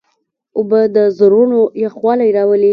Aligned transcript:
اوبه 0.57 0.81
د 0.95 0.97
زړونو 1.17 1.59
یخوالی 1.83 2.29
راولي. 2.37 2.69